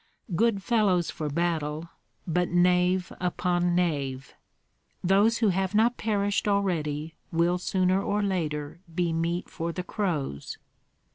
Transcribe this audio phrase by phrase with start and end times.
[0.35, 1.87] Good fellows for battle,
[2.25, 4.33] but knave upon knave!
[5.03, 10.57] Those who have not perished already will sooner or later be meat for the crows."